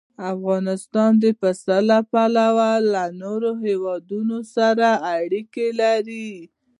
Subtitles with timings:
[0.33, 6.31] افغانستان د پسه له پلوه له نورو هېوادونو سره اړیکې لري.